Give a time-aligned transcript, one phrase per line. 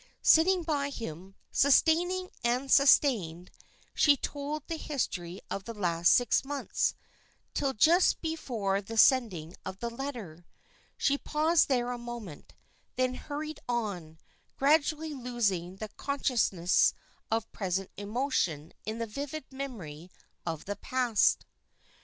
[0.23, 3.51] Sitting by him, sustaining and sustained,
[3.93, 6.95] she told the history of the last six months,
[7.53, 10.47] till just before the sending of the letter.
[10.97, 12.55] She paused there a moment,
[12.95, 14.17] then hurried on,
[14.57, 16.95] gradually losing the consciousness
[17.29, 20.09] of present emotion in the vivid memory
[20.47, 21.45] of the past.